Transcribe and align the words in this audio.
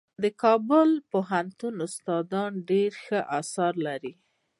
د 0.23 0.25
کابل 0.41 0.89
پوهنتون 1.11 1.75
استادان 1.87 2.51
ډېر 2.69 2.91
ښه 3.03 3.19
اثار 3.39 3.73
لري. 3.87 4.13